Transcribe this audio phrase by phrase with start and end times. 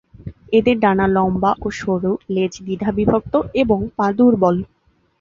[0.53, 4.55] এদের ডানা লম্বা ও সরু, লেজ দ্বিধাবিভক্ত এবং পা দুর্বল।